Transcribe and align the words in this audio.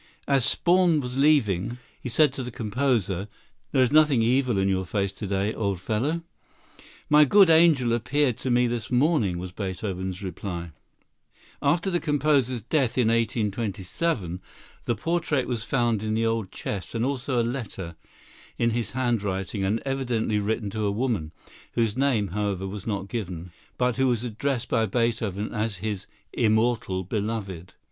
As 0.27 0.43
Spaun 0.43 0.99
was 0.99 1.15
leaving, 1.15 1.77
he 2.01 2.09
said 2.09 2.33
to 2.33 2.41
the 2.41 2.49
composer, 2.49 3.27
"There 3.71 3.83
is 3.83 3.91
nothing 3.91 4.23
evil 4.23 4.57
in 4.57 4.67
your 4.67 4.83
face 4.83 5.13
to 5.13 5.27
day, 5.27 5.53
old 5.53 5.79
fellow." 5.79 6.23
"My 7.07 7.23
good 7.23 7.51
angel 7.51 7.93
appeared 7.93 8.35
to 8.39 8.49
me 8.49 8.65
this 8.65 8.89
morning," 8.89 9.37
was 9.37 9.51
Beethoven's 9.51 10.23
reply. 10.23 10.71
[Illustration: 11.61 11.61
Ludwig 11.61 11.61
van 11.61 11.71
Beethoven] 11.75 11.75
After 11.77 11.91
the 11.91 11.99
composer's 11.99 12.61
death, 12.63 12.97
in 12.97 13.07
1827, 13.11 14.41
the 14.85 14.95
portrait 14.95 15.47
was 15.47 15.63
found 15.63 16.01
in 16.01 16.15
the 16.15 16.25
old 16.25 16.51
chest, 16.51 16.95
and 16.95 17.05
also 17.05 17.39
a 17.39 17.43
letter, 17.45 17.95
in 18.57 18.71
his 18.71 18.93
handwriting 18.93 19.63
and 19.63 19.79
evidently 19.85 20.39
written 20.39 20.71
to 20.71 20.85
a 20.85 20.89
woman, 20.91 21.31
whose 21.73 21.95
name, 21.95 22.29
however, 22.29 22.67
was 22.67 22.87
not 22.87 23.07
given, 23.07 23.51
but 23.77 23.97
who 23.97 24.07
was 24.07 24.23
addressed 24.23 24.67
by 24.67 24.87
Beethoven 24.87 25.53
as 25.53 25.75
his 25.77 26.07
"Immortal 26.33 27.03
Beloved." 27.03 27.75